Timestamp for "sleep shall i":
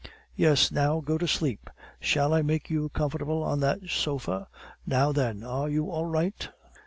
1.27-2.41